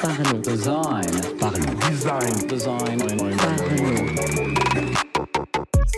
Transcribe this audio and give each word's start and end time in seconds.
Parlons. 0.00 0.40
Design. 0.40 1.04
Parlons. 1.38 1.74
Design. 1.90 2.46
Design. 2.48 2.98
Parlons. 2.98 4.54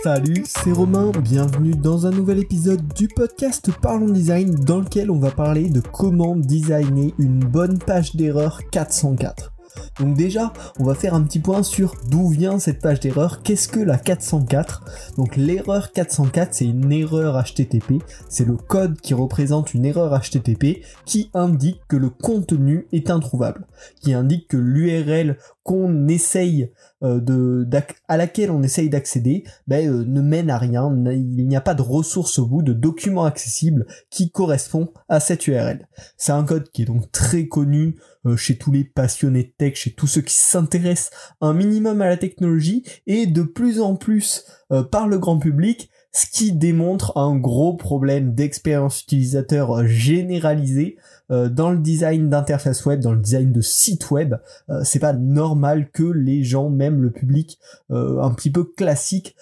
Salut, 0.03 0.43
c'est 0.45 0.71
Romain, 0.71 1.11
bienvenue 1.11 1.75
dans 1.75 2.07
un 2.07 2.09
nouvel 2.09 2.39
épisode 2.39 2.81
du 2.93 3.07
podcast 3.07 3.69
Parlons 3.81 4.09
Design 4.09 4.55
dans 4.55 4.79
lequel 4.79 5.11
on 5.11 5.19
va 5.19 5.31
parler 5.31 5.69
de 5.69 5.79
comment 5.79 6.35
designer 6.35 7.13
une 7.19 7.39
bonne 7.39 7.77
page 7.77 8.15
d'erreur 8.15 8.59
404. 8.71 9.53
Donc 9.99 10.17
déjà, 10.17 10.53
on 10.79 10.83
va 10.83 10.95
faire 10.95 11.13
un 11.13 11.23
petit 11.23 11.39
point 11.39 11.63
sur 11.63 11.95
d'où 12.09 12.29
vient 12.29 12.59
cette 12.59 12.81
page 12.81 12.99
d'erreur, 12.99 13.41
qu'est-ce 13.43 13.67
que 13.67 13.79
la 13.79 13.97
404 13.97 14.83
Donc 15.17 15.35
l'erreur 15.35 15.91
404, 15.91 16.53
c'est 16.53 16.65
une 16.65 16.91
erreur 16.91 17.41
HTTP, 17.43 18.03
c'est 18.29 18.45
le 18.45 18.55
code 18.55 18.99
qui 19.01 19.13
représente 19.13 19.73
une 19.73 19.85
erreur 19.85 20.19
HTTP 20.19 20.83
qui 21.05 21.29
indique 21.33 21.81
que 21.87 21.97
le 21.97 22.09
contenu 22.09 22.87
est 22.91 23.09
introuvable, 23.09 23.67
qui 24.01 24.13
indique 24.13 24.47
que 24.47 24.57
l'URL 24.57 25.37
qu'on 25.63 26.07
essaye 26.07 26.71
euh, 27.03 27.19
de, 27.19 27.67
à 28.07 28.17
laquelle 28.17 28.51
on 28.51 28.63
essaye 28.63 28.89
d'accéder 28.89 29.43
ben, 29.67 29.87
euh, 29.87 30.03
ne 30.05 30.21
mène 30.21 30.49
à 30.49 30.57
rien, 30.57 30.91
il 31.11 31.47
n'y 31.47 31.55
a 31.55 31.61
pas 31.61 31.75
de 31.75 31.81
ressource 31.81 32.39
au 32.39 32.47
bout, 32.47 32.63
de 32.63 32.73
document 32.73 33.25
accessible 33.25 33.85
qui 34.09 34.31
correspond 34.31 34.91
à 35.07 35.19
cette 35.19 35.47
URL. 35.47 35.87
C'est 36.17 36.31
un 36.31 36.43
code 36.43 36.69
qui 36.71 36.83
est 36.83 36.85
donc 36.85 37.11
très 37.11 37.47
connu 37.47 37.97
chez 38.35 38.57
tous 38.57 38.71
les 38.71 38.83
passionnés 38.83 39.43
de 39.43 39.53
tech, 39.57 39.75
chez 39.75 39.93
tous 39.93 40.07
ceux 40.07 40.21
qui 40.21 40.35
s'intéressent 40.35 41.11
un 41.41 41.53
minimum 41.53 42.01
à 42.01 42.07
la 42.07 42.17
technologie 42.17 42.83
et 43.07 43.25
de 43.25 43.41
plus 43.41 43.79
en 43.79 43.95
plus 43.95 44.45
euh, 44.71 44.83
par 44.83 45.07
le 45.07 45.17
grand 45.17 45.39
public, 45.39 45.89
ce 46.13 46.25
qui 46.25 46.51
démontre 46.51 47.17
un 47.17 47.37
gros 47.37 47.75
problème 47.75 48.33
d'expérience 48.33 49.01
utilisateur 49.01 49.71
euh, 49.71 49.85
généralisée 49.85 50.97
euh, 51.31 51.47
dans 51.47 51.71
le 51.71 51.77
design 51.77 52.29
d'interface 52.29 52.85
web, 52.85 52.99
dans 52.99 53.13
le 53.13 53.21
design 53.21 53.51
de 53.51 53.61
site 53.61 54.11
web. 54.11 54.35
Euh, 54.69 54.81
c'est 54.83 54.99
pas 54.99 55.13
normal 55.13 55.89
que 55.91 56.03
les 56.03 56.43
gens, 56.43 56.69
même 56.69 57.01
le 57.01 57.11
public 57.11 57.57
euh, 57.91 58.21
un 58.21 58.31
petit 58.31 58.51
peu 58.51 58.65
classique, 58.65 59.35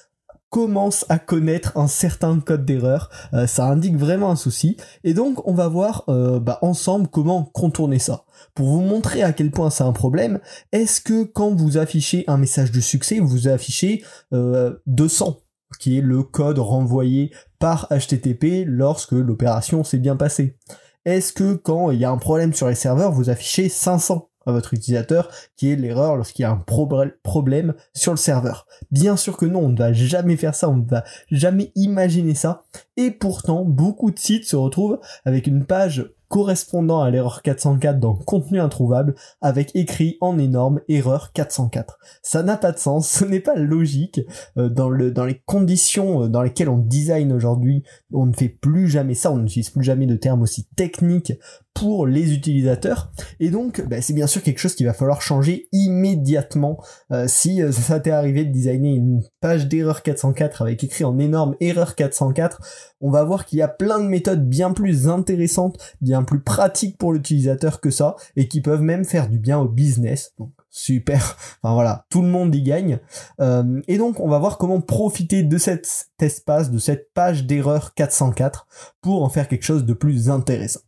commence 0.49 1.05
à 1.09 1.19
connaître 1.19 1.77
un 1.77 1.87
certain 1.87 2.39
code 2.39 2.65
d'erreur, 2.65 3.09
Euh, 3.33 3.47
ça 3.47 3.67
indique 3.67 3.97
vraiment 3.97 4.31
un 4.31 4.35
souci, 4.35 4.77
et 5.03 5.13
donc 5.13 5.47
on 5.47 5.53
va 5.53 5.67
voir 5.67 6.03
euh, 6.09 6.39
bah, 6.39 6.57
ensemble 6.61 7.07
comment 7.07 7.43
contourner 7.43 7.99
ça. 7.99 8.25
Pour 8.55 8.67
vous 8.69 8.81
montrer 8.81 9.23
à 9.23 9.33
quel 9.33 9.51
point 9.51 9.69
c'est 9.69 9.83
un 9.83 9.91
problème, 9.93 10.39
est-ce 10.71 11.01
que 11.01 11.23
quand 11.23 11.53
vous 11.55 11.77
affichez 11.77 12.23
un 12.27 12.37
message 12.37 12.71
de 12.71 12.79
succès, 12.79 13.19
vous 13.19 13.47
affichez 13.47 14.03
euh, 14.33 14.75
200, 14.87 15.39
qui 15.79 15.97
est 15.97 16.01
le 16.01 16.23
code 16.23 16.59
renvoyé 16.59 17.31
par 17.59 17.87
HTTP 17.91 18.63
lorsque 18.65 19.11
l'opération 19.11 19.83
s'est 19.83 19.99
bien 19.99 20.15
passée? 20.15 20.57
Est-ce 21.05 21.33
que 21.33 21.53
quand 21.53 21.91
il 21.91 21.99
y 21.99 22.05
a 22.05 22.11
un 22.11 22.17
problème 22.17 22.53
sur 22.53 22.67
les 22.67 22.75
serveurs, 22.75 23.11
vous 23.11 23.29
affichez 23.29 23.69
500 23.69 24.28
à 24.45 24.51
votre 24.51 24.73
utilisateur, 24.73 25.29
qui 25.55 25.71
est 25.71 25.75
l'erreur 25.75 26.15
lorsqu'il 26.15 26.43
y 26.43 26.45
a 26.45 26.51
un 26.51 26.63
probl- 26.67 27.13
problème 27.23 27.73
sur 27.93 28.11
le 28.11 28.17
serveur 28.17 28.65
Bien 28.91 29.17
sûr 29.17 29.37
que 29.37 29.45
non, 29.45 29.65
on 29.65 29.69
ne 29.69 29.77
va 29.77 29.93
jamais 29.93 30.37
faire 30.37 30.55
ça, 30.55 30.69
on 30.69 30.77
ne 30.77 30.85
va 30.85 31.03
jamais 31.29 31.71
imaginer 31.75 32.35
ça. 32.35 32.63
Et 32.97 33.11
pourtant, 33.11 33.65
beaucoup 33.65 34.11
de 34.11 34.19
sites 34.19 34.45
se 34.45 34.55
retrouvent 34.55 34.99
avec 35.25 35.47
une 35.47 35.65
page 35.65 36.09
correspondant 36.29 37.01
à 37.01 37.09
l'erreur 37.09 37.41
404 37.41 37.99
dans 37.99 38.13
contenu 38.13 38.59
introuvable 38.59 39.15
avec 39.41 39.75
écrit 39.75 40.17
en 40.21 40.37
énorme 40.37 40.79
erreur 40.87 41.31
404. 41.33 41.97
Ça 42.21 42.43
n'a 42.43 42.55
pas 42.55 42.71
de 42.71 42.77
sens, 42.77 43.09
ce 43.19 43.25
n'est 43.25 43.39
pas 43.39 43.55
logique 43.55 44.21
euh, 44.57 44.69
dans 44.69 44.89
le 44.89 45.11
dans 45.11 45.25
les 45.25 45.41
conditions 45.45 46.23
euh, 46.23 46.27
dans 46.27 46.43
lesquelles 46.43 46.69
on 46.69 46.77
design 46.77 47.33
aujourd'hui, 47.33 47.83
on 48.13 48.27
ne 48.27 48.33
fait 48.33 48.47
plus 48.49 48.87
jamais 48.87 49.15
ça, 49.15 49.31
on 49.31 49.39
n'utilise 49.39 49.71
plus 49.71 49.83
jamais 49.83 50.05
de 50.05 50.15
termes 50.15 50.43
aussi 50.43 50.65
techniques 50.75 51.33
pour 51.79 52.05
les 52.05 52.33
utilisateurs 52.33 53.11
et 53.39 53.51
donc 53.51 53.81
bah, 53.87 54.01
c'est 54.01 54.13
bien 54.13 54.27
sûr 54.27 54.43
quelque 54.43 54.59
chose 54.59 54.75
qu'il 54.75 54.85
va 54.85 54.93
falloir 54.93 55.21
changer 55.21 55.69
immédiatement 55.71 56.83
euh, 57.11 57.25
si 57.27 57.61
euh, 57.61 57.71
ça 57.71 58.01
t'est 58.01 58.11
arrivé 58.11 58.43
de 58.43 58.51
designer 58.51 58.95
une 58.95 59.21
page 59.39 59.67
d'erreur 59.67 60.03
404 60.03 60.61
avec 60.61 60.83
écrit 60.83 61.05
en 61.05 61.17
énorme 61.19 61.55
erreur 61.59 61.95
404, 61.95 62.61
on 63.01 63.09
va 63.09 63.23
voir 63.23 63.45
qu'il 63.45 63.59
y 63.59 63.61
a 63.61 63.67
plein 63.67 63.99
de 63.99 64.07
méthodes 64.07 64.47
bien 64.47 64.71
plus 64.71 65.07
intéressantes, 65.07 65.77
bien 66.01 66.23
plus 66.23 66.41
pratiques 66.41 66.97
pour 66.97 67.13
l'utilisateur 67.13 67.79
que 67.79 67.91
ça, 67.91 68.15
et 68.35 68.47
qui 68.47 68.61
peuvent 68.61 68.81
même 68.81 69.05
faire 69.05 69.29
du 69.29 69.39
bien 69.39 69.59
au 69.59 69.67
business. 69.67 70.33
Donc 70.37 70.51
super, 70.69 71.37
enfin 71.63 71.73
voilà, 71.73 72.05
tout 72.09 72.21
le 72.21 72.27
monde 72.27 72.53
y 72.53 72.61
gagne. 72.61 72.99
Euh, 73.39 73.81
et 73.87 73.97
donc 73.97 74.19
on 74.19 74.27
va 74.27 74.39
voir 74.39 74.57
comment 74.57 74.81
profiter 74.81 75.43
de 75.43 75.57
cet, 75.57 76.09
espace, 76.21 76.71
de 76.71 76.79
cette 76.79 77.13
page 77.13 77.45
d'erreur 77.45 77.93
404 77.93 78.67
pour 79.01 79.23
en 79.23 79.29
faire 79.29 79.47
quelque 79.47 79.63
chose 79.63 79.85
de 79.85 79.93
plus 79.93 80.29
intéressant. 80.29 80.81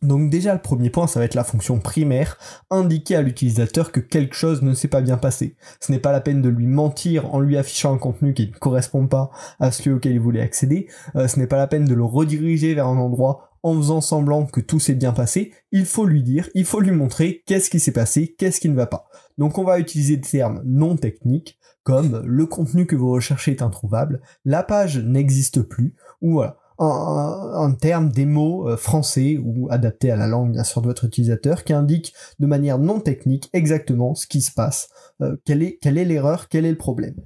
Donc 0.00 0.30
déjà 0.30 0.54
le 0.54 0.60
premier 0.60 0.90
point 0.90 1.08
ça 1.08 1.18
va 1.18 1.24
être 1.24 1.34
la 1.34 1.44
fonction 1.44 1.80
primaire, 1.80 2.38
indiquer 2.70 3.16
à 3.16 3.22
l'utilisateur 3.22 3.90
que 3.90 4.00
quelque 4.00 4.36
chose 4.36 4.62
ne 4.62 4.74
s'est 4.74 4.88
pas 4.88 5.00
bien 5.00 5.18
passé. 5.18 5.56
Ce 5.80 5.90
n'est 5.90 5.98
pas 5.98 6.12
la 6.12 6.20
peine 6.20 6.40
de 6.40 6.48
lui 6.48 6.66
mentir 6.66 7.34
en 7.34 7.40
lui 7.40 7.56
affichant 7.56 7.94
un 7.94 7.98
contenu 7.98 8.32
qui 8.32 8.48
ne 8.48 8.56
correspond 8.56 9.08
pas 9.08 9.30
à 9.58 9.72
celui 9.72 9.90
auquel 9.90 10.12
il 10.12 10.20
voulait 10.20 10.40
accéder, 10.40 10.88
Euh, 11.16 11.26
ce 11.26 11.38
n'est 11.38 11.46
pas 11.46 11.56
la 11.56 11.66
peine 11.66 11.84
de 11.84 11.94
le 11.94 12.04
rediriger 12.04 12.74
vers 12.74 12.86
un 12.86 12.98
endroit 12.98 13.50
en 13.62 13.74
faisant 13.76 14.00
semblant 14.00 14.46
que 14.46 14.60
tout 14.60 14.78
s'est 14.78 14.94
bien 14.94 15.12
passé, 15.12 15.52
il 15.72 15.84
faut 15.84 16.04
lui 16.04 16.22
dire, 16.22 16.48
il 16.54 16.64
faut 16.64 16.80
lui 16.80 16.92
montrer 16.92 17.42
qu'est-ce 17.46 17.70
qui 17.70 17.80
s'est 17.80 17.92
passé, 17.92 18.36
qu'est-ce 18.38 18.60
qui 18.60 18.68
ne 18.68 18.76
va 18.76 18.86
pas. 18.86 19.08
Donc 19.36 19.58
on 19.58 19.64
va 19.64 19.80
utiliser 19.80 20.16
des 20.16 20.28
termes 20.28 20.62
non 20.64 20.96
techniques 20.96 21.58
comme 21.82 22.22
le 22.24 22.46
contenu 22.46 22.86
que 22.86 22.96
vous 22.96 23.10
recherchez 23.10 23.52
est 23.52 23.62
introuvable, 23.62 24.20
la 24.44 24.62
page 24.62 24.98
n'existe 24.98 25.62
plus, 25.62 25.94
ou 26.20 26.32
voilà 26.32 26.58
un, 26.78 26.86
un- 26.86 27.64
un 27.64 27.72
terme, 27.72 28.10
des 28.10 28.26
mots 28.26 28.68
euh, 28.68 28.76
français 28.76 29.38
ou 29.42 29.68
adaptés 29.70 30.10
à 30.10 30.16
la 30.16 30.26
langue 30.26 30.52
bien 30.52 30.64
sûr 30.64 30.80
de 30.82 30.86
votre 30.86 31.04
utilisateur 31.04 31.64
qui 31.64 31.72
indique 31.72 32.14
de 32.38 32.46
manière 32.46 32.78
non 32.78 33.00
technique 33.00 33.50
exactement 33.52 34.14
ce 34.14 34.26
qui 34.26 34.40
se 34.40 34.52
passe, 34.52 34.88
euh, 35.22 35.36
quelle 35.44 35.62
est 35.62 35.78
quelle 35.80 35.98
est 35.98 36.04
l'erreur, 36.04 36.48
quel 36.48 36.64
est 36.64 36.70
le 36.70 36.78
problème? 36.78 37.16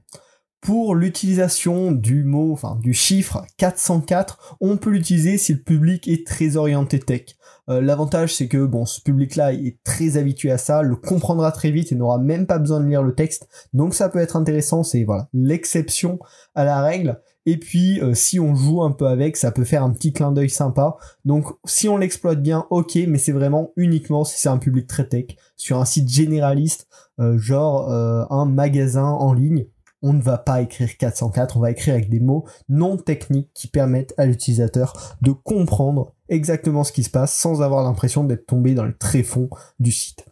Pour 0.61 0.95
l'utilisation 0.95 1.91
du 1.91 2.23
mot, 2.23 2.53
enfin 2.53 2.79
du 2.81 2.95
chiffre 2.95 3.45
404, 3.57 4.57
on 4.61 4.77
peut 4.77 4.91
l'utiliser 4.91 5.37
si 5.37 5.55
le 5.55 5.59
public 5.61 6.07
est 6.07 6.25
très 6.25 6.57
orienté 6.57 7.01
tech. 7.01 7.23
Euh, 7.69 7.81
L'avantage 7.81 8.34
c'est 8.37 8.47
que 8.47 8.65
bon, 8.65 8.87
ce 8.87 9.01
public-là 9.01 9.55
est 9.55 9.79
très 9.83 10.17
habitué 10.17 10.53
à 10.53 10.59
ça, 10.59 10.83
le 10.83 10.95
comprendra 10.95 11.51
très 11.51 11.73
vite 11.73 11.91
et 11.91 11.97
n'aura 11.97 12.19
même 12.19 12.47
pas 12.47 12.59
besoin 12.61 12.79
de 12.79 12.87
lire 12.87 13.03
le 13.03 13.15
texte, 13.17 13.49
donc 13.73 13.93
ça 13.95 14.09
peut 14.09 14.21
être 14.21 14.37
intéressant. 14.37 14.84
C'est 14.84 15.03
voilà 15.03 15.29
l'exception 15.33 16.21
à 16.55 16.65
la 16.65 16.81
règle. 16.81 17.21
Et 17.47 17.56
puis, 17.56 18.00
euh, 18.00 18.14
si 18.14 18.38
on 18.38 18.54
joue 18.54 18.82
un 18.82 18.92
peu 18.92 19.06
avec, 19.06 19.36
ça 19.36 19.50
peut 19.50 19.64
faire 19.64 19.82
un 19.82 19.91
petit 19.91 20.12
clin 20.12 20.32
d'œil 20.32 20.50
sympa. 20.50 20.97
Donc, 21.25 21.47
si 21.64 21.88
on 21.88 21.97
l'exploite 21.97 22.41
bien, 22.41 22.66
ok, 22.70 22.97
mais 23.08 23.19
c'est 23.19 23.32
vraiment 23.32 23.72
uniquement 23.76 24.25
si 24.25 24.41
c'est 24.41 24.48
un 24.48 24.58
public 24.58 24.86
très 24.86 25.08
tech, 25.08 25.36
sur 25.56 25.78
un 25.78 25.84
site 25.84 26.08
généraliste, 26.08 26.86
euh, 27.20 27.38
genre 27.38 27.91
euh, 27.91 28.25
un 28.30 28.44
magasin 28.44 29.06
en 29.06 29.32
ligne. 29.32 29.66
On 30.04 30.12
ne 30.12 30.22
va 30.22 30.36
pas 30.36 30.62
écrire 30.62 30.97
404, 30.97 31.56
on 31.56 31.60
va 31.60 31.70
écrire 31.70 31.94
avec 31.94 32.10
des 32.10 32.19
mots 32.19 32.44
non 32.69 32.97
techniques 32.97 33.50
qui 33.54 33.69
permettent 33.69 34.14
à 34.16 34.26
l'utilisateur 34.26 35.16
de 35.22 35.30
comprendre 35.30 36.14
exactement 36.28 36.82
ce 36.82 36.91
qui 36.91 37.04
se 37.04 37.10
passe 37.10 37.36
sans 37.36 37.62
avoir 37.62 37.84
l'impression 37.84 38.24
d'être 38.24 38.47
tombé 38.47 38.74
dans 38.74 38.84
le 38.84 38.97
tréfonds 38.97 39.48
du 39.78 39.92
site. 39.92 40.31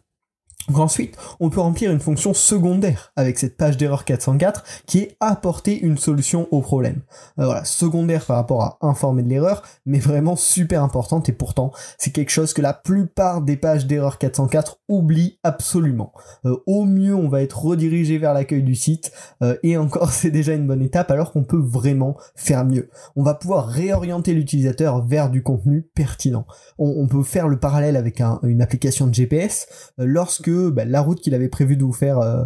Donc 0.67 0.79
ensuite, 0.79 1.17
on 1.39 1.49
peut 1.49 1.59
remplir 1.59 1.91
une 1.91 1.99
fonction 1.99 2.33
secondaire 2.33 3.11
avec 3.15 3.39
cette 3.39 3.57
page 3.57 3.77
d'erreur 3.77 4.05
404 4.05 4.63
qui 4.85 4.99
est 4.99 5.17
apporter 5.19 5.79
une 5.79 5.97
solution 5.97 6.47
au 6.51 6.61
problème. 6.61 7.01
Euh, 7.39 7.45
voilà, 7.45 7.65
secondaire 7.65 8.25
par 8.25 8.37
rapport 8.37 8.61
à 8.63 8.77
informer 8.81 9.23
de 9.23 9.29
l'erreur, 9.29 9.63
mais 9.85 9.99
vraiment 9.99 10.35
super 10.35 10.83
importante 10.83 11.29
et 11.29 11.33
pourtant 11.33 11.71
c'est 11.97 12.11
quelque 12.11 12.29
chose 12.29 12.53
que 12.53 12.61
la 12.61 12.73
plupart 12.73 13.41
des 13.41 13.57
pages 13.57 13.87
d'erreur 13.87 14.17
404 14.17 14.79
oublient 14.87 15.39
absolument. 15.43 16.13
Euh, 16.45 16.57
au 16.67 16.85
mieux, 16.85 17.15
on 17.15 17.27
va 17.27 17.41
être 17.41 17.63
redirigé 17.63 18.17
vers 18.17 18.33
l'accueil 18.33 18.63
du 18.63 18.75
site 18.75 19.11
euh, 19.41 19.57
et 19.63 19.77
encore 19.77 20.09
c'est 20.11 20.31
déjà 20.31 20.53
une 20.53 20.67
bonne 20.67 20.81
étape 20.81 21.11
alors 21.11 21.31
qu'on 21.31 21.43
peut 21.43 21.61
vraiment 21.61 22.15
faire 22.35 22.65
mieux. 22.65 22.89
On 23.15 23.23
va 23.23 23.33
pouvoir 23.33 23.67
réorienter 23.67 24.33
l'utilisateur 24.33 25.05
vers 25.05 25.29
du 25.29 25.43
contenu 25.43 25.89
pertinent. 25.95 26.45
On, 26.77 27.07
peut 27.07 27.23
faire 27.23 27.47
le 27.47 27.59
parallèle 27.59 27.95
avec 27.97 28.21
un- 28.21 28.39
une 28.43 28.61
application 28.61 29.07
de 29.07 29.13
GPS 29.13 29.67
euh, 29.99 30.05
bah, 30.71 30.85
la 30.85 31.01
route 31.01 31.19
qu'il 31.19 31.33
avait 31.33 31.49
prévu 31.49 31.77
de 31.77 31.83
vous 31.83 31.93
faire 31.93 32.19
euh, 32.19 32.43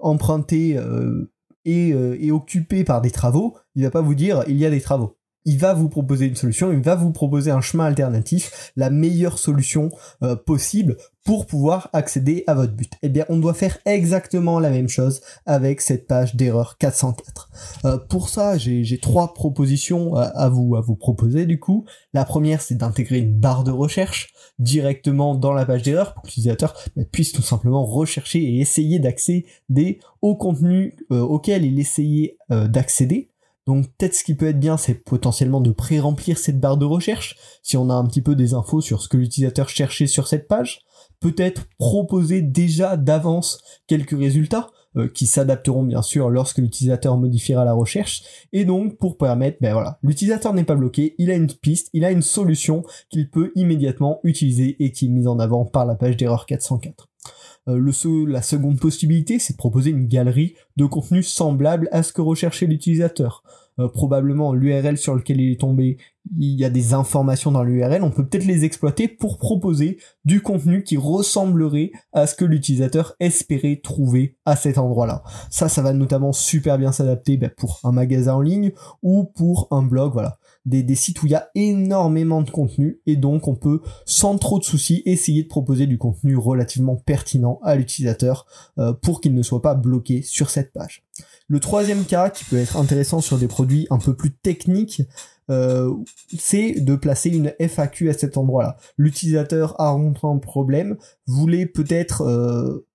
emprunter 0.00 0.76
euh, 0.76 1.30
est, 1.64 1.92
euh, 1.92 2.32
occupée 2.32 2.84
par 2.84 3.00
des 3.00 3.10
travaux, 3.10 3.56
il 3.74 3.82
va 3.84 3.90
pas 3.90 4.00
vous 4.00 4.14
dire 4.14 4.44
il 4.46 4.56
y 4.56 4.66
a 4.66 4.70
des 4.70 4.80
travaux. 4.80 5.16
Il 5.48 5.58
va 5.58 5.74
vous 5.74 5.88
proposer 5.88 6.26
une 6.26 6.34
solution, 6.34 6.72
il 6.72 6.80
va 6.80 6.96
vous 6.96 7.12
proposer 7.12 7.52
un 7.52 7.60
chemin 7.60 7.84
alternatif, 7.84 8.72
la 8.74 8.90
meilleure 8.90 9.38
solution 9.38 9.90
euh, 10.24 10.34
possible 10.34 10.96
pour 11.24 11.46
pouvoir 11.46 11.88
accéder 11.92 12.42
à 12.48 12.54
votre 12.54 12.72
but. 12.72 12.92
Eh 13.02 13.08
bien, 13.08 13.24
on 13.28 13.36
doit 13.36 13.54
faire 13.54 13.78
exactement 13.84 14.58
la 14.58 14.70
même 14.70 14.88
chose 14.88 15.20
avec 15.44 15.80
cette 15.80 16.08
page 16.08 16.34
d'erreur 16.34 16.78
404. 16.78 17.48
Euh, 17.84 17.96
pour 17.96 18.28
ça, 18.28 18.58
j'ai 18.58 18.98
trois 18.98 19.34
propositions 19.34 20.16
à, 20.16 20.48
vous 20.48 20.74
à 20.74 20.80
vous 20.80 20.96
proposer 20.96 21.46
du 21.46 21.60
coup. 21.60 21.84
La 22.12 22.24
première, 22.24 22.60
c'est 22.60 22.74
d'intégrer 22.74 23.18
une 23.18 23.38
barre 23.38 23.62
de 23.62 23.70
recherche 23.70 24.34
directement 24.58 25.36
dans 25.36 25.52
la 25.52 25.64
page 25.64 25.82
d'erreur 25.82 26.14
pour 26.14 26.24
que 26.24 26.28
l'utilisateur 26.28 26.74
bah, 26.96 27.02
puisse 27.10 27.30
tout 27.30 27.42
simplement 27.42 27.84
rechercher 27.84 28.40
et 28.40 28.58
essayer 28.58 28.98
d'accéder 28.98 30.00
au 30.22 30.34
contenu 30.34 30.96
euh, 31.12 31.20
auquel 31.20 31.64
il 31.64 31.78
essayait 31.78 32.36
d'accéder. 32.50 33.30
Donc 33.66 33.86
peut-être 33.96 34.14
ce 34.14 34.24
qui 34.24 34.34
peut 34.34 34.48
être 34.48 34.60
bien, 34.60 34.76
c'est 34.76 34.94
potentiellement 34.94 35.60
de 35.60 35.72
pré-remplir 35.72 36.38
cette 36.38 36.60
barre 36.60 36.76
de 36.76 36.84
recherche, 36.84 37.36
si 37.62 37.76
on 37.76 37.90
a 37.90 37.94
un 37.94 38.06
petit 38.06 38.22
peu 38.22 38.36
des 38.36 38.54
infos 38.54 38.80
sur 38.80 39.02
ce 39.02 39.08
que 39.08 39.16
l'utilisateur 39.16 39.68
cherchait 39.68 40.06
sur 40.06 40.28
cette 40.28 40.46
page. 40.46 40.82
Peut-être 41.20 41.66
proposer 41.78 42.42
déjà 42.42 42.96
d'avance 42.96 43.58
quelques 43.86 44.16
résultats, 44.16 44.70
euh, 44.96 45.08
qui 45.08 45.26
s'adapteront 45.26 45.82
bien 45.82 46.00
sûr 46.00 46.30
lorsque 46.30 46.56
l'utilisateur 46.56 47.18
modifiera 47.18 47.66
la 47.66 47.74
recherche. 47.74 48.22
Et 48.54 48.64
donc 48.64 48.96
pour 48.96 49.18
permettre, 49.18 49.58
ben 49.60 49.74
voilà, 49.74 49.98
l'utilisateur 50.02 50.54
n'est 50.54 50.64
pas 50.64 50.74
bloqué, 50.74 51.14
il 51.18 51.30
a 51.30 51.34
une 51.34 51.48
piste, 51.48 51.90
il 51.92 52.02
a 52.02 52.10
une 52.10 52.22
solution 52.22 52.82
qu'il 53.10 53.28
peut 53.28 53.52
immédiatement 53.56 54.20
utiliser 54.24 54.82
et 54.82 54.92
qui 54.92 55.06
est 55.06 55.10
mise 55.10 55.26
en 55.26 55.38
avant 55.38 55.66
par 55.66 55.84
la 55.84 55.96
page 55.96 56.16
d'erreur 56.16 56.46
404. 56.46 57.08
Euh, 57.68 58.26
la 58.26 58.42
seconde 58.42 58.78
possibilité, 58.78 59.38
c'est 59.38 59.54
de 59.54 59.58
proposer 59.58 59.90
une 59.90 60.06
galerie 60.06 60.54
de 60.76 60.86
contenu 60.86 61.22
semblable 61.22 61.88
à 61.92 62.02
ce 62.02 62.12
que 62.12 62.20
recherchait 62.20 62.66
l'utilisateur. 62.66 63.42
Euh, 63.78 63.88
probablement 63.88 64.54
l'URL 64.54 64.96
sur 64.96 65.14
lequel 65.14 65.38
il 65.38 65.52
est 65.52 65.60
tombé, 65.60 65.98
il 66.38 66.58
y 66.58 66.64
a 66.64 66.70
des 66.70 66.94
informations 66.94 67.52
dans 67.52 67.62
l'URL, 67.62 68.02
on 68.02 68.10
peut 68.10 68.26
peut-être 68.26 68.46
les 68.46 68.64
exploiter 68.64 69.06
pour 69.06 69.36
proposer 69.36 69.98
du 70.24 70.40
contenu 70.40 70.82
qui 70.82 70.96
ressemblerait 70.96 71.92
à 72.14 72.26
ce 72.26 72.34
que 72.34 72.46
l'utilisateur 72.46 73.14
espérait 73.20 73.80
trouver 73.82 74.38
à 74.46 74.56
cet 74.56 74.78
endroit-là. 74.78 75.22
Ça, 75.50 75.68
ça 75.68 75.82
va 75.82 75.92
notamment 75.92 76.32
super 76.32 76.78
bien 76.78 76.90
s'adapter 76.90 77.36
ben, 77.36 77.50
pour 77.54 77.80
un 77.84 77.92
magasin 77.92 78.36
en 78.36 78.40
ligne 78.40 78.72
ou 79.02 79.24
pour 79.24 79.68
un 79.70 79.82
blog, 79.82 80.14
voilà. 80.14 80.38
Des, 80.66 80.94
sites 80.96 81.22
où 81.22 81.26
il 81.26 81.32
y 81.32 81.36
a 81.36 81.48
énormément 81.54 82.42
de 82.42 82.50
contenu 82.50 83.00
et 83.06 83.16
donc 83.16 83.46
on 83.46 83.54
peut 83.54 83.80
sans 84.04 84.36
trop 84.36 84.58
de 84.58 84.64
soucis 84.64 85.02
essayer 85.06 85.44
de 85.44 85.48
proposer 85.48 85.86
du 85.86 85.96
contenu 85.96 86.36
relativement 86.36 86.96
pertinent 86.96 87.60
à 87.62 87.76
l'utilisateur 87.76 88.46
euh, 88.78 88.92
pour 88.92 89.20
qu'il 89.20 89.32
ne 89.32 89.42
soit 89.42 89.62
pas 89.62 89.74
bloqué 89.74 90.22
sur 90.22 90.50
cette 90.50 90.72
page. 90.72 91.04
Le 91.48 91.60
troisième 91.60 92.04
cas 92.04 92.30
qui 92.30 92.44
peut 92.44 92.58
être 92.58 92.76
intéressant 92.76 93.20
sur 93.20 93.38
des 93.38 93.46
produits 93.46 93.86
un 93.90 93.98
peu 93.98 94.14
plus 94.14 94.32
techniques, 94.32 95.02
euh, 95.50 95.94
c'est 96.36 96.80
de 96.80 96.96
placer 96.96 97.30
une 97.30 97.54
FAQ 97.60 98.10
à 98.10 98.14
cet 98.14 98.36
endroit-là. 98.36 98.76
L'utilisateur 98.98 99.80
a 99.80 99.90
rencontré 99.90 100.26
un 100.26 100.38
problème, 100.38 100.96
voulait 101.26 101.66
peut-être 101.66 102.22
euh, 102.22 102.86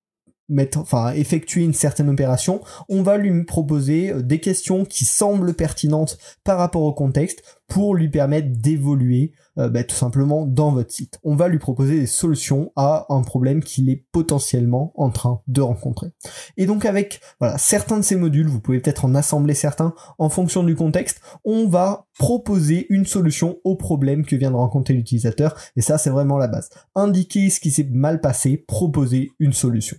mettre, 0.52 0.80
enfin, 0.80 1.14
effectuer 1.14 1.64
une 1.64 1.74
certaine 1.74 2.10
opération, 2.10 2.62
on 2.90 3.02
va 3.02 3.18
lui 3.18 3.44
proposer 3.44 4.12
euh, 4.12 4.22
des 4.22 4.40
questions 4.40 4.86
qui 4.86 5.06
semblent 5.06 5.54
pertinentes 5.54 6.18
par 6.44 6.58
rapport 6.58 6.84
au 6.84 6.94
contexte 6.94 7.42
pour 7.72 7.96
lui 7.96 8.10
permettre 8.10 8.50
d'évoluer 8.52 9.32
euh, 9.58 9.70
bah, 9.70 9.86
tout 9.86 9.96
simplement 9.96 10.46
dans 10.46 10.72
votre 10.72 10.92
site. 10.92 11.20
On 11.24 11.36
va 11.36 11.48
lui 11.48 11.58
proposer 11.58 12.00
des 12.00 12.06
solutions 12.06 12.72
à 12.76 13.06
un 13.10 13.22
problème 13.22 13.64
qu'il 13.64 13.90
est 13.90 14.06
potentiellement 14.12 14.92
en 14.96 15.10
train 15.10 15.42
de 15.48 15.62
rencontrer. 15.62 16.12
Et 16.58 16.66
donc 16.66 16.86
avec 16.86 17.22
voilà 17.40 17.58
certains 17.58 17.98
de 17.98 18.02
ces 18.02 18.18
modules, 18.18 18.48
vous 18.48 18.60
pouvez 18.60 18.82
peut-être 18.82 19.06
en 19.06 19.16
assembler 19.16 19.54
certains 19.54 19.94
en 20.18 20.30
fonction 20.30 20.64
du 20.64 20.76
contexte, 20.76 21.22
on 21.46 21.68
va 21.68 22.08
proposer 22.20 22.88
une 22.90 23.06
solution 23.06 23.58
au 23.64 23.78
problème 23.78 24.26
que 24.26 24.36
vient 24.36 24.52
de 24.52 24.56
rencontrer 24.58 24.94
l'utilisateur. 24.94 25.56
Et 25.78 25.82
ça 25.82 25.98
c'est 25.98 26.10
vraiment 26.10 26.38
la 26.38 26.50
base. 26.50 26.70
Indiquer 26.96 27.50
ce 27.50 27.62
qui 27.62 27.72
s'est 27.72 27.88
mal 27.90 28.20
passé, 28.20 28.58
proposer 28.58 29.32
une 29.40 29.54
solution. 29.54 29.96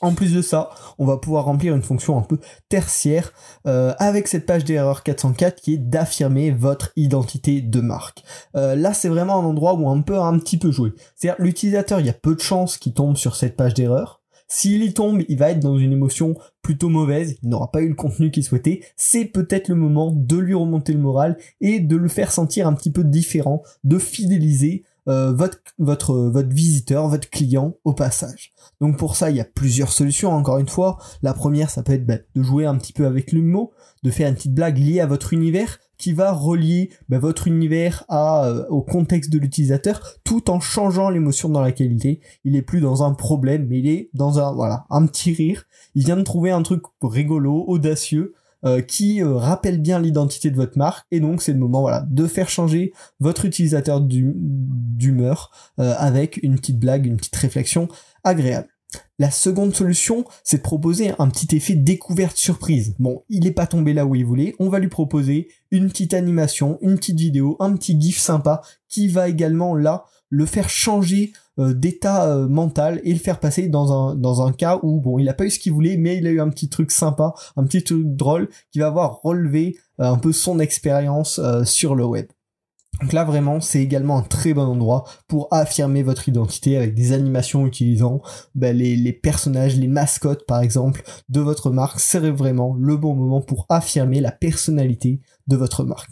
En 0.00 0.12
plus 0.12 0.34
de 0.34 0.42
ça, 0.42 0.70
on 0.98 1.06
va 1.06 1.16
pouvoir 1.16 1.44
remplir 1.44 1.74
une 1.74 1.82
fonction 1.82 2.18
un 2.18 2.22
peu 2.22 2.38
tertiaire 2.68 3.32
euh, 3.66 3.94
avec 3.98 4.28
cette 4.28 4.44
page 4.44 4.64
d'erreur 4.64 5.02
404 5.02 5.60
qui 5.60 5.74
est 5.74 5.78
d'affirmer 5.78 6.50
votre 6.50 6.92
identité 6.96 7.62
de 7.62 7.80
marque. 7.80 8.22
Euh, 8.56 8.74
là, 8.74 8.92
c'est 8.92 9.08
vraiment 9.08 9.40
un 9.40 9.44
endroit 9.44 9.74
où 9.74 9.88
on 9.88 10.02
peut 10.02 10.18
un 10.18 10.38
petit 10.38 10.58
peu 10.58 10.70
jouer. 10.70 10.92
C'est-à-dire 11.14 11.42
l'utilisateur, 11.42 12.00
il 12.00 12.06
y 12.06 12.10
a 12.10 12.14
peu 12.14 12.34
de 12.34 12.40
chances 12.40 12.76
qu'il 12.76 12.92
tombe 12.92 13.16
sur 13.16 13.36
cette 13.36 13.56
page 13.56 13.74
d'erreur. 13.74 14.20
S'il 14.46 14.82
y 14.84 14.92
tombe, 14.92 15.22
il 15.28 15.38
va 15.38 15.50
être 15.50 15.60
dans 15.60 15.78
une 15.78 15.92
émotion 15.92 16.34
plutôt 16.62 16.88
mauvaise, 16.88 17.36
il 17.42 17.48
n'aura 17.48 17.70
pas 17.70 17.80
eu 17.80 17.88
le 17.88 17.94
contenu 17.94 18.30
qu'il 18.30 18.44
souhaitait. 18.44 18.80
C'est 18.96 19.24
peut-être 19.24 19.68
le 19.68 19.74
moment 19.74 20.12
de 20.14 20.36
lui 20.36 20.54
remonter 20.54 20.92
le 20.92 20.98
moral 20.98 21.38
et 21.60 21.80
de 21.80 21.96
le 21.96 22.08
faire 22.08 22.30
sentir 22.30 22.66
un 22.66 22.74
petit 22.74 22.92
peu 22.92 23.04
différent, 23.04 23.62
de 23.84 23.98
fidéliser 23.98 24.84
euh, 25.08 25.32
votre, 25.32 25.58
votre, 25.78 26.14
votre 26.14 26.48
visiteur, 26.48 27.08
votre 27.08 27.28
client 27.28 27.74
au 27.84 27.92
passage. 27.92 28.52
Donc 28.80 28.96
pour 28.96 29.16
ça, 29.16 29.30
il 29.30 29.36
y 29.36 29.40
a 29.40 29.44
plusieurs 29.44 29.92
solutions, 29.92 30.32
encore 30.32 30.58
une 30.58 30.68
fois. 30.68 30.98
La 31.22 31.34
première, 31.34 31.70
ça 31.70 31.82
peut 31.82 31.92
être 31.92 32.06
bah, 32.06 32.18
de 32.34 32.42
jouer 32.42 32.66
un 32.66 32.76
petit 32.76 32.92
peu 32.92 33.06
avec 33.06 33.32
le 33.32 33.42
mot, 33.42 33.72
de 34.02 34.10
faire 34.10 34.28
une 34.28 34.34
petite 34.34 34.54
blague 34.54 34.78
liée 34.78 35.00
à 35.00 35.06
votre 35.06 35.32
univers, 35.32 35.78
qui 35.98 36.12
va 36.12 36.32
relier 36.32 36.90
bah, 37.08 37.18
votre 37.18 37.46
univers 37.46 38.04
à, 38.08 38.46
euh, 38.46 38.66
au 38.68 38.82
contexte 38.82 39.30
de 39.30 39.38
l'utilisateur, 39.38 40.00
tout 40.24 40.50
en 40.50 40.60
changeant 40.60 41.10
l'émotion 41.10 41.48
dans 41.48 41.62
la 41.62 41.72
qualité. 41.72 42.20
Il 42.44 42.56
est 42.56 42.62
plus 42.62 42.80
dans 42.80 43.02
un 43.02 43.14
problème, 43.14 43.66
mais 43.68 43.78
il 43.78 43.88
est 43.88 44.10
dans 44.14 44.38
un, 44.38 44.52
voilà, 44.52 44.86
un 44.90 45.06
petit 45.06 45.32
rire. 45.32 45.64
Il 45.94 46.04
vient 46.04 46.16
de 46.16 46.22
trouver 46.22 46.50
un 46.50 46.62
truc 46.62 46.82
rigolo, 47.02 47.64
audacieux, 47.66 48.34
euh, 48.64 48.80
qui 48.80 49.22
euh, 49.22 49.34
rappelle 49.34 49.80
bien 49.80 50.00
l'identité 50.00 50.50
de 50.50 50.56
votre 50.56 50.78
marque 50.78 51.06
et 51.10 51.20
donc 51.20 51.42
c'est 51.42 51.52
le 51.52 51.58
moment 51.58 51.82
voilà 51.82 52.06
de 52.08 52.26
faire 52.26 52.48
changer 52.48 52.92
votre 53.20 53.44
utilisateur 53.44 54.00
d'humeur 54.00 55.50
euh, 55.78 55.94
avec 55.98 56.38
une 56.42 56.56
petite 56.56 56.78
blague, 56.78 57.06
une 57.06 57.16
petite 57.16 57.36
réflexion 57.36 57.88
agréable. 58.22 58.68
La 59.18 59.30
seconde 59.30 59.74
solution, 59.74 60.24
c'est 60.44 60.58
de 60.58 60.62
proposer 60.62 61.12
un 61.18 61.28
petit 61.28 61.56
effet 61.56 61.74
découverte 61.74 62.36
surprise. 62.36 62.94
Bon, 62.98 63.22
il 63.28 63.44
n'est 63.44 63.50
pas 63.50 63.66
tombé 63.66 63.92
là 63.92 64.06
où 64.06 64.14
il 64.14 64.24
voulait, 64.24 64.54
on 64.58 64.68
va 64.68 64.78
lui 64.78 64.88
proposer 64.88 65.48
une 65.70 65.88
petite 65.88 66.14
animation, 66.14 66.78
une 66.80 66.96
petite 66.96 67.18
vidéo, 67.18 67.56
un 67.60 67.74
petit 67.74 68.00
gif 68.00 68.18
sympa 68.18 68.62
qui 68.88 69.08
va 69.08 69.28
également 69.28 69.74
là 69.74 70.04
le 70.34 70.46
faire 70.46 70.68
changer 70.68 71.32
euh, 71.60 71.74
d'état 71.74 72.26
euh, 72.26 72.48
mental 72.48 73.00
et 73.04 73.12
le 73.12 73.20
faire 73.20 73.38
passer 73.38 73.68
dans 73.68 73.92
un, 73.92 74.16
dans 74.16 74.44
un 74.44 74.52
cas 74.52 74.80
où 74.82 75.00
bon 75.00 75.20
il 75.20 75.28
a 75.28 75.34
pas 75.34 75.44
eu 75.44 75.50
ce 75.50 75.60
qu'il 75.60 75.72
voulait 75.72 75.96
mais 75.96 76.16
il 76.16 76.26
a 76.26 76.30
eu 76.30 76.40
un 76.40 76.48
petit 76.48 76.68
truc 76.68 76.90
sympa, 76.90 77.34
un 77.56 77.64
petit 77.64 77.84
truc 77.84 78.04
drôle 78.04 78.48
qui 78.72 78.80
va 78.80 78.88
avoir 78.88 79.20
relevé 79.22 79.76
euh, 80.00 80.04
un 80.10 80.18
peu 80.18 80.32
son 80.32 80.58
expérience 80.58 81.40
sur 81.64 81.94
le 81.94 82.04
web. 82.04 82.26
Donc 83.00 83.12
là 83.12 83.22
vraiment 83.22 83.60
c'est 83.60 83.80
également 83.80 84.18
un 84.18 84.22
très 84.22 84.54
bon 84.54 84.62
endroit 84.62 85.04
pour 85.28 85.46
affirmer 85.52 86.02
votre 86.02 86.28
identité 86.28 86.76
avec 86.76 86.94
des 86.94 87.12
animations 87.12 87.64
utilisant 87.66 88.20
ben, 88.56 88.76
les, 88.76 88.96
les, 88.96 89.12
personnages, 89.12 89.76
les 89.76 89.88
mascottes 89.88 90.46
par 90.46 90.60
exemple 90.60 91.04
de 91.28 91.40
votre 91.40 91.70
marque. 91.70 92.00
C'est 92.00 92.18
vraiment 92.30 92.74
le 92.76 92.96
bon 92.96 93.14
moment 93.14 93.40
pour 93.40 93.66
affirmer 93.68 94.20
la 94.20 94.32
personnalité 94.32 95.20
de 95.46 95.56
votre 95.56 95.84
marque. 95.84 96.10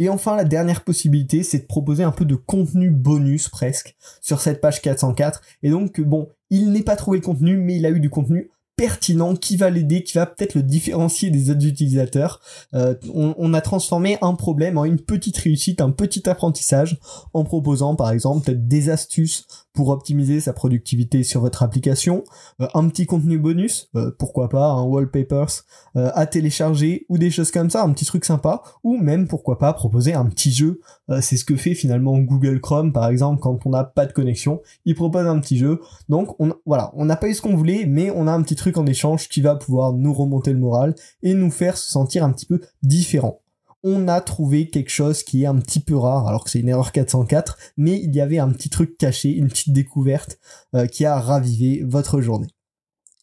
Et 0.00 0.08
enfin, 0.08 0.34
la 0.34 0.44
dernière 0.44 0.82
possibilité, 0.82 1.42
c'est 1.42 1.58
de 1.58 1.66
proposer 1.66 2.02
un 2.02 2.10
peu 2.10 2.24
de 2.24 2.34
contenu 2.34 2.90
bonus 2.90 3.50
presque 3.50 3.94
sur 4.22 4.40
cette 4.40 4.62
page 4.62 4.80
404. 4.80 5.42
Et 5.62 5.68
donc, 5.68 6.00
bon, 6.00 6.30
il 6.48 6.72
n'est 6.72 6.82
pas 6.82 6.96
trouvé 6.96 7.18
le 7.18 7.22
contenu, 7.22 7.58
mais 7.58 7.76
il 7.76 7.84
a 7.84 7.90
eu 7.90 8.00
du 8.00 8.08
contenu 8.08 8.50
pertinent 8.80 9.36
qui 9.36 9.58
va 9.58 9.68
l'aider, 9.68 10.02
qui 10.02 10.14
va 10.14 10.24
peut-être 10.24 10.54
le 10.54 10.62
différencier 10.62 11.28
des 11.28 11.50
autres 11.50 11.66
utilisateurs. 11.66 12.40
Euh, 12.72 12.94
on, 13.12 13.52
a 13.52 13.60
transformé 13.60 14.16
un 14.22 14.34
problème 14.34 14.78
en 14.78 14.86
une 14.86 14.98
petite 14.98 15.36
réussite, 15.36 15.82
un 15.82 15.90
petit 15.90 16.26
apprentissage, 16.30 16.98
en 17.34 17.44
proposant 17.44 17.94
par 17.94 18.10
exemple 18.10 18.46
peut-être 18.46 18.68
des 18.68 18.88
astuces 18.88 19.46
pour 19.74 19.90
optimiser 19.90 20.40
sa 20.40 20.54
productivité 20.54 21.24
sur 21.24 21.42
votre 21.42 21.62
application, 21.62 22.24
euh, 22.62 22.68
un 22.72 22.88
petit 22.88 23.04
contenu 23.04 23.38
bonus, 23.38 23.90
euh, 23.96 24.12
pourquoi 24.18 24.48
pas 24.48 24.68
un 24.68 24.82
wallpapers 24.82 25.64
à 25.94 26.24
télécharger 26.26 27.04
ou 27.08 27.18
des 27.18 27.30
choses 27.30 27.50
comme 27.50 27.68
ça, 27.68 27.82
un 27.82 27.92
petit 27.92 28.04
truc 28.04 28.24
sympa, 28.24 28.62
ou 28.84 28.96
même 28.96 29.26
pourquoi 29.26 29.58
pas 29.58 29.72
proposer 29.72 30.14
un 30.14 30.24
petit 30.26 30.52
jeu. 30.52 30.80
C'est 31.20 31.36
ce 31.36 31.44
que 31.44 31.56
fait 31.56 31.74
finalement 31.74 32.16
Google 32.18 32.60
Chrome 32.60 32.92
par 32.92 33.08
exemple 33.08 33.40
quand 33.40 33.66
on 33.66 33.70
n'a 33.70 33.82
pas 33.82 34.06
de 34.06 34.12
connexion, 34.12 34.62
il 34.84 34.94
propose 34.94 35.26
un 35.26 35.40
petit 35.40 35.58
jeu. 35.58 35.80
Donc 36.08 36.36
on, 36.38 36.54
voilà, 36.64 36.92
on 36.94 37.04
n'a 37.04 37.16
pas 37.16 37.28
eu 37.28 37.34
ce 37.34 37.42
qu'on 37.42 37.56
voulait, 37.56 37.86
mais 37.86 38.12
on 38.12 38.28
a 38.28 38.32
un 38.32 38.42
petit 38.42 38.54
truc 38.54 38.69
en 38.78 38.86
échange 38.86 39.28
qui 39.28 39.40
va 39.40 39.56
pouvoir 39.56 39.92
nous 39.92 40.12
remonter 40.12 40.52
le 40.52 40.58
moral 40.58 40.94
et 41.22 41.34
nous 41.34 41.50
faire 41.50 41.76
se 41.76 41.90
sentir 41.90 42.24
un 42.24 42.32
petit 42.32 42.46
peu 42.46 42.60
différent. 42.82 43.40
On 43.82 44.08
a 44.08 44.20
trouvé 44.20 44.68
quelque 44.68 44.90
chose 44.90 45.22
qui 45.22 45.44
est 45.44 45.46
un 45.46 45.56
petit 45.56 45.80
peu 45.80 45.96
rare, 45.96 46.28
alors 46.28 46.44
que 46.44 46.50
c'est 46.50 46.60
une 46.60 46.68
erreur 46.68 46.92
404, 46.92 47.56
mais 47.78 47.98
il 47.98 48.14
y 48.14 48.20
avait 48.20 48.38
un 48.38 48.50
petit 48.50 48.68
truc 48.68 48.98
caché, 48.98 49.30
une 49.30 49.48
petite 49.48 49.72
découverte 49.72 50.38
euh, 50.74 50.86
qui 50.86 51.06
a 51.06 51.18
ravivé 51.18 51.82
votre 51.86 52.20
journée. 52.20 52.48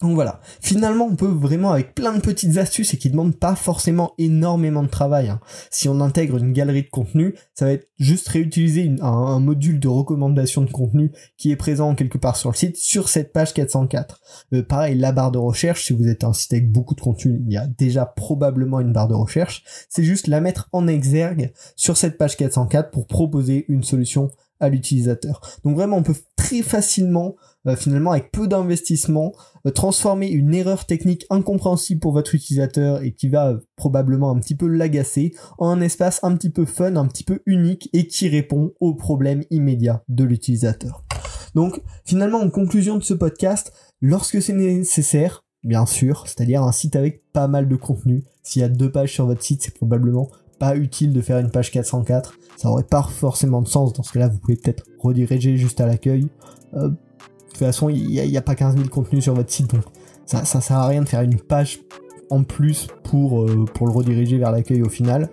Donc 0.02 0.14
voilà, 0.14 0.40
finalement 0.62 1.06
on 1.06 1.16
peut 1.16 1.26
vraiment 1.26 1.72
avec 1.72 1.96
plein 1.96 2.14
de 2.14 2.22
petites 2.22 2.58
astuces 2.58 2.94
et 2.94 2.98
qui 2.98 3.10
demandent 3.10 3.36
pas 3.36 3.56
forcément 3.56 4.14
énormément 4.20 4.84
de 4.84 4.90
travail. 4.90 5.30
Hein. 5.30 5.40
Si 5.72 5.90
on 5.90 6.02
intègre 6.02 6.38
une 6.38 6.54
galerie 6.54 6.84
de 6.84 6.90
contenu, 6.90 7.34
ça 7.56 7.66
va 7.66 7.72
être 7.72 7.90
juste 7.98 8.28
réutiliser 8.28 8.92
un, 9.02 9.40
module 9.40 9.80
de 9.80 9.88
recommandation 9.88 10.62
de 10.62 10.70
contenu 10.70 11.12
qui 11.36 11.52
est 11.52 11.56
présent 11.56 11.96
quelque 11.96 12.20
part 12.20 12.38
sur 12.38 12.52
le 12.52 12.56
site 12.56 12.78
sur 12.78 13.10
cette 13.10 13.34
page 13.34 13.56
404. 13.56 14.22
Euh, 14.54 14.62
pareil, 14.62 14.96
la 14.96 15.12
barre 15.12 15.32
de 15.32 15.40
recherche, 15.40 15.86
si 15.86 15.94
vous 15.94 16.08
êtes 16.08 16.24
un 16.24 16.34
site 16.34 16.54
avec 16.54 16.72
beaucoup 16.72 16.94
de 16.94 17.02
contenu, 17.02 17.42
il 17.48 17.52
y 17.52 17.58
a 17.58 17.66
déjà 17.66 18.06
probablement 18.06 18.80
une 18.80 18.94
barre 18.94 19.08
de 19.08 19.16
recherche. 19.16 19.64
C'est 19.90 20.04
juste 20.04 20.28
la 20.28 20.42
mettre 20.42 20.70
en 20.74 20.88
exergue 20.88 21.54
sur 21.76 21.98
cette 21.98 22.20
page 22.20 22.38
404 22.38 22.92
pour 22.92 23.08
proposer 23.08 23.66
une 23.68 23.84
solution 23.84 24.30
à 24.60 24.70
l'utilisateur. 24.70 25.42
Donc 25.64 25.76
vraiment, 25.76 25.98
on 25.98 26.04
peut 26.04 26.16
très 26.36 26.62
facilement, 26.62 27.36
euh, 27.68 27.76
finalement, 27.76 28.12
avec 28.12 28.32
peu 28.32 28.48
d'investissement, 28.48 29.34
euh, 29.66 29.72
transformer 29.72 30.30
une 30.30 30.54
erreur 30.54 30.86
technique 30.86 31.26
incompréhensible 31.30 32.00
pour 32.00 32.14
votre 32.14 32.36
utilisateur 32.36 33.02
et 33.04 33.14
qui 33.14 33.30
va 33.30 33.50
euh, 33.50 33.58
probablement 33.76 34.32
un 34.32 34.40
petit 34.40 34.56
peu 34.56 34.68
l'agacer 34.68 35.34
en 35.58 35.70
un 35.70 35.82
espace 35.82 36.20
un 36.24 36.36
petit 36.36 36.50
peu 36.50 36.66
fun, 36.66 36.96
un 36.96 37.08
petit 37.08 37.24
peu 37.24 37.42
unique 37.46 37.90
et 37.94 38.08
qui 38.08 38.30
répond 38.30 38.74
aux 38.80 38.96
problèmes 38.96 39.44
immédiats 39.50 40.04
de 40.08 40.24
l'utilisateur. 40.24 41.04
Donc 41.56 41.82
finalement, 42.06 42.40
en 42.40 42.50
conclusion 42.50 42.98
de 42.98 43.04
ce 43.04 43.14
podcast, 43.14 43.74
lorsque 44.02 44.42
c'est 44.42 44.54
nécessaire, 44.54 45.44
bien 45.64 45.86
sûr, 45.86 46.24
c'est-à-dire 46.28 46.64
un 46.64 46.72
site 46.72 46.96
avec 46.96 47.24
pas 47.34 47.48
mal 47.48 47.68
de 47.68 47.76
contenu. 47.76 48.24
S'il 48.44 48.62
y 48.62 48.66
a 48.66 48.70
deux 48.70 48.92
pages 48.92 49.14
sur 49.14 49.26
votre 49.26 49.44
site, 49.44 49.64
c'est 49.64 49.74
probablement 49.74 50.30
pas 50.60 50.76
utile 50.76 51.14
de 51.14 51.22
faire 51.22 51.40
une 51.40 51.50
page 51.50 51.72
404. 51.72 52.38
Ça 52.58 52.70
aurait 52.70 52.84
pas 52.84 53.04
forcément 53.04 53.62
de 53.62 53.68
sens. 53.68 53.94
Dans 53.94 54.04
ce 54.04 54.12
cas-là, 54.14 54.28
vous 54.28 54.40
pouvez 54.40 54.56
peut-être 54.56 54.84
rediriger 55.00 55.58
juste 55.58 55.80
à 55.82 55.86
l'accueil. 55.86 56.28
Euh, 56.74 56.90
de 56.90 56.96
toute 57.50 57.58
façon, 57.58 57.90
il 57.90 58.08
n'y 58.08 58.38
a, 58.38 58.42
pas 58.42 58.56
15 58.56 58.76
000 58.76 58.90
contenus 58.90 59.24
sur 59.24 59.34
votre 59.34 59.52
site, 59.52 59.74
donc 59.74 59.84
ça, 60.26 60.46
ça 60.46 60.62
sert 60.62 60.78
à 60.78 60.88
rien 60.88 61.02
de 61.02 61.10
faire 61.10 61.22
une 61.22 61.40
page 61.40 61.80
en 62.30 62.44
plus 62.44 62.88
pour, 63.04 63.42
euh, 63.42 63.66
pour 63.74 63.88
le 63.88 63.94
rediriger 63.94 64.38
vers 64.38 64.52
l'accueil 64.52 64.82
au 64.82 64.90
final. 64.90 65.30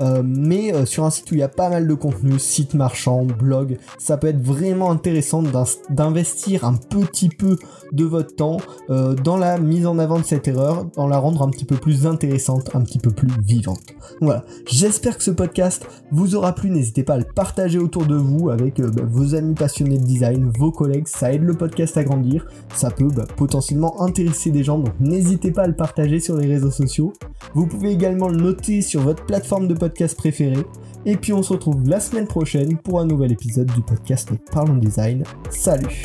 Euh, 0.00 0.22
mais 0.24 0.72
euh, 0.72 0.86
sur 0.86 1.04
un 1.04 1.10
site 1.10 1.30
où 1.30 1.34
il 1.34 1.40
y 1.40 1.42
a 1.42 1.48
pas 1.48 1.68
mal 1.68 1.86
de 1.86 1.92
contenu, 1.92 2.38
site 2.38 2.72
marchand, 2.72 3.24
blog, 3.24 3.76
ça 3.98 4.16
peut 4.16 4.28
être 4.28 4.40
vraiment 4.40 4.90
intéressant 4.90 5.42
d'investir 5.90 6.64
un 6.64 6.74
petit 6.74 7.28
peu 7.28 7.58
de 7.92 8.04
votre 8.04 8.34
temps 8.34 8.58
dans 8.88 9.36
la 9.36 9.58
mise 9.58 9.86
en 9.86 9.98
avant 9.98 10.18
de 10.18 10.24
cette 10.24 10.48
erreur, 10.48 10.86
dans 10.96 11.06
la 11.06 11.18
rendre 11.18 11.42
un 11.42 11.50
petit 11.50 11.64
peu 11.64 11.76
plus 11.76 12.06
intéressante, 12.06 12.74
un 12.74 12.80
petit 12.80 12.98
peu 12.98 13.10
plus 13.10 13.28
vivante. 13.44 13.80
Voilà, 14.20 14.44
j'espère 14.66 15.18
que 15.18 15.24
ce 15.24 15.30
podcast 15.30 15.86
vous 16.10 16.34
aura 16.34 16.54
plu, 16.54 16.70
n'hésitez 16.70 17.02
pas 17.02 17.14
à 17.14 17.18
le 17.18 17.24
partager 17.24 17.78
autour 17.78 18.06
de 18.06 18.14
vous 18.14 18.50
avec 18.50 18.80
bah, 18.80 19.02
vos 19.06 19.34
amis 19.34 19.54
passionnés 19.54 19.98
de 19.98 20.04
design, 20.04 20.50
vos 20.58 20.72
collègues, 20.72 21.06
ça 21.08 21.32
aide 21.32 21.42
le 21.42 21.54
podcast 21.54 21.96
à 21.96 22.04
grandir, 22.04 22.46
ça 22.74 22.90
peut 22.90 23.08
bah, 23.14 23.26
potentiellement 23.36 24.00
intéresser 24.02 24.50
des 24.50 24.64
gens, 24.64 24.78
donc 24.78 24.94
n'hésitez 25.00 25.50
pas 25.50 25.62
à 25.62 25.66
le 25.66 25.76
partager 25.76 26.20
sur 26.30 26.38
les 26.38 26.46
réseaux 26.46 26.70
sociaux. 26.70 27.12
Vous 27.54 27.66
pouvez 27.66 27.90
également 27.90 28.28
le 28.28 28.36
noter 28.36 28.82
sur 28.82 29.00
votre 29.00 29.26
plateforme 29.26 29.66
de 29.66 29.74
podcast 29.74 30.16
préférée. 30.16 30.64
Et 31.04 31.16
puis 31.16 31.32
on 31.32 31.42
se 31.42 31.52
retrouve 31.52 31.88
la 31.88 31.98
semaine 31.98 32.28
prochaine 32.28 32.78
pour 32.78 33.00
un 33.00 33.04
nouvel 33.04 33.32
épisode 33.32 33.66
du 33.72 33.82
podcast 33.82 34.30
Parlons 34.52 34.76
Design. 34.76 35.24
Salut 35.50 36.04